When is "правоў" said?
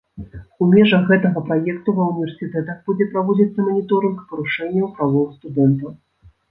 4.99-5.31